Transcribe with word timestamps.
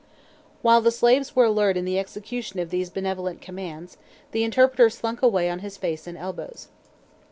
While 0.63 0.81
the 0.81 0.89
slaves 0.89 1.35
were 1.35 1.45
alert 1.45 1.77
in 1.77 1.85
the 1.85 1.99
execution 1.99 2.59
of 2.59 2.71
these 2.71 2.89
benevolent 2.89 3.39
commands, 3.39 3.97
the 4.31 4.43
interpreter 4.43 4.89
slunk 4.89 5.21
away 5.21 5.47
on 5.47 5.59
his 5.59 5.77
face 5.77 6.07
and 6.07 6.17
elbows. 6.17 6.69